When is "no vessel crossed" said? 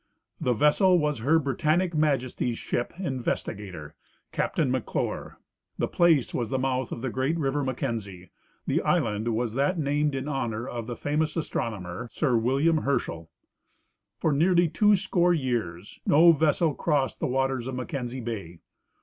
16.07-17.19